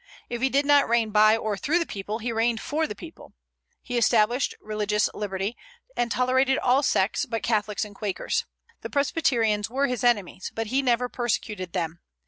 If 0.29 0.41
he 0.41 0.49
did 0.49 0.65
not 0.65 0.89
reign 0.89 1.11
by 1.11 1.37
or 1.37 1.55
through 1.55 1.77
the 1.77 1.85
people, 1.85 2.17
he 2.17 2.31
reigned 2.31 2.59
for 2.59 2.87
the 2.87 2.95
people. 2.95 3.33
He 3.83 3.99
established 3.99 4.55
religious 4.59 5.07
liberty, 5.13 5.55
and 5.95 6.09
tolerated 6.11 6.57
all 6.57 6.81
sects 6.81 7.27
but 7.27 7.43
Catholics 7.43 7.85
and 7.85 7.93
Quakers. 7.93 8.45
The 8.81 8.89
Presbyterians 8.89 9.69
were 9.69 9.85
his 9.85 10.03
enemies, 10.03 10.51
but 10.55 10.65
he 10.65 10.81
never 10.81 11.07
persecuted 11.07 11.73
them. 11.73 11.99